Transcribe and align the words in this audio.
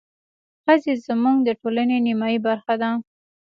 ښځې 0.63 0.93
زموږ 1.05 1.37
د 1.43 1.49
ټولنې 1.61 1.97
نيمايي 2.05 2.39
برخه 2.47 2.73
ده. 2.81 2.89